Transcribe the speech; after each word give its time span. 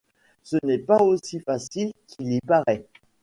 Ce 0.41 0.57
n’est 0.65 0.79
pas 0.79 0.99
aussi 1.03 1.39
facile 1.41 1.93
qu'il 2.07 2.33
y 2.33 2.41
paraît. 2.41 2.87